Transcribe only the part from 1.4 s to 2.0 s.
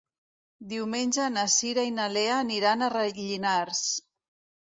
Cira i